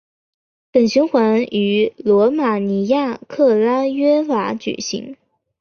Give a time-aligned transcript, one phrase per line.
[0.71, 5.15] 本循环于罗马尼亚克拉约瓦举行。